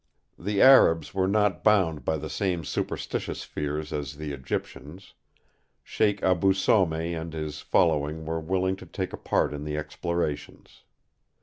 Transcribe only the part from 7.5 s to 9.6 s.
following were willing to take a part